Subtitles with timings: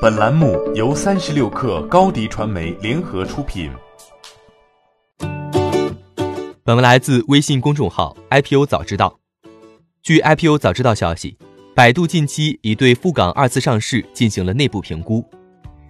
[0.00, 3.70] 本栏目由三十六氪高低传媒联合出品。
[6.64, 9.20] 本文来自微信公众号 IPO 早知道。
[10.02, 11.36] 据 IPO 早知道消息，
[11.76, 15.22] 百度近期已对赴港二次上市进行了内部评估。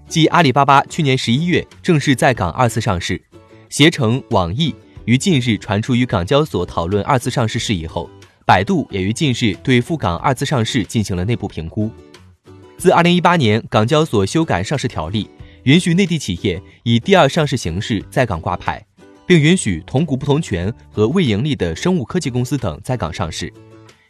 [0.09, 3.23] 继阿里巴巴去年十一月正式在港二次上市，
[3.69, 4.75] 携程、网易
[5.05, 8.11] 于近日传出与港交所讨论二次上市事宜后。
[8.45, 11.89] 百度也于近日对赴港二次上市进行了内部评估。
[12.81, 15.29] 自二零一八年港交所修改上市条例，
[15.65, 18.83] 允许内地企业以第二上市形式在港挂牌，
[19.27, 23.53] 并允许同股不同权和未盈利的生物科技公司等在港上市，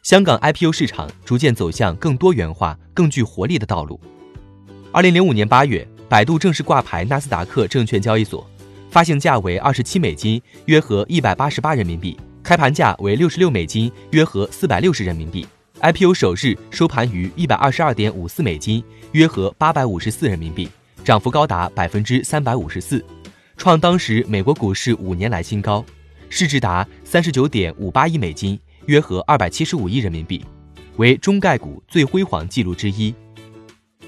[0.05, 4.01] 香港 IPO 市场逐渐走向更多元化、更具活力的道路。
[4.93, 8.49] 二零零五年八月，百度正式挂牌纳斯达克证券交易所，
[8.89, 12.17] 发行价为二十七美金，约合一百八十八人民币。
[12.45, 15.45] 开盘价为六十六美金，约合四百六十人民币。
[15.83, 20.69] IPO 首日收盘于一百二十二点五四美金，约合八百五十四人民币，
[21.03, 23.03] 涨幅高达百分之三百五十四，
[23.57, 25.83] 创当时美国股市五年来新高，
[26.29, 30.45] 市值达三十九点五八亿美金，约合二百七十五亿人民币，
[30.97, 33.15] 为中概股最辉煌纪录之一。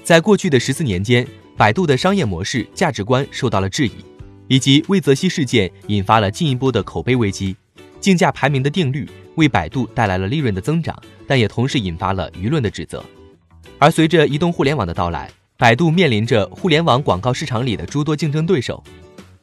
[0.03, 1.27] 在过去的十四年间，
[1.57, 3.93] 百度的商业模式、价值观受到了质疑，
[4.47, 7.55] 以及魏则西事件引发了进一步的口碑危机。
[8.03, 10.93] 竞价排名的定律为百度带来了利润的增长，
[11.25, 13.01] 但也同时引发了舆论的指责。
[13.79, 18.83] 而随着移动互联网的到来，百度面临着互联网广告市场里的诸多竞争对手，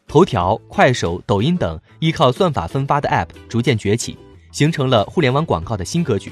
[0.06, 4.19] 头条、快手、抖音等依靠算法分发的 App 逐渐崛起，
[4.53, 6.31] 形成了互联网广告的新格局。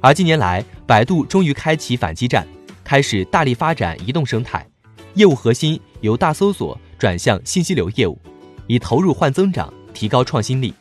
[0.00, 2.46] 而近年来，百度终于开启反击战，
[2.84, 4.64] 开始大力发展移动生态，
[5.14, 8.16] 业务核心由大搜索转向信息流业务，
[8.68, 10.72] 以投入换增长，提高创新力。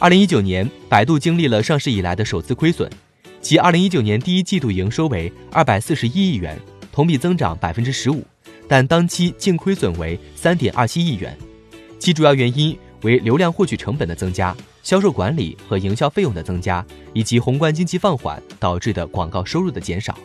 [0.00, 2.88] 二零一九年，百度经历了上市以来的首次亏损，
[3.40, 6.56] 其二零一九年第一季度营收为二百四十一亿元，
[6.92, 8.24] 同比增长百分之十五，
[8.68, 11.36] 但当期净亏损为三点二七亿元，
[11.98, 20.16] 其主要原因为流量获取成本的增加、销售管理和营销费用的增加，以及宏观经济放缓导致的广告收入的减少。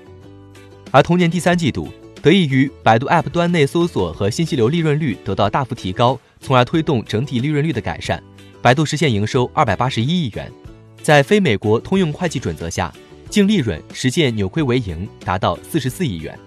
[0.91, 1.87] 而同年第三季度，
[2.21, 8.21] 得益于百度 App 端内搜索和信息流利润率得到大幅提高，从而推动整体利润率的改善。
[8.63, 10.49] 百度实现营收二百八十一亿元，
[11.01, 12.89] 在非美国通用会计准则下，
[13.29, 16.39] 净利润实现扭亏为盈，达到四十四亿元。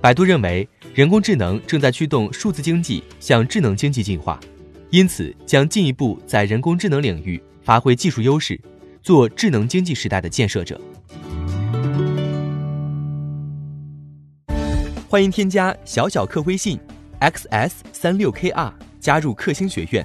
[0.00, 4.40] 百度认为，人工智能正在驱动数字经济向智能经济进化，
[4.90, 8.60] 因此将进一步在人工智能领域发挥技术优势，
[9.00, 10.80] 做智能经济时代的建设者。
[15.08, 16.76] 欢迎添加小小客微信
[17.20, 20.04] ，xs 三六 kr，加入克星学院。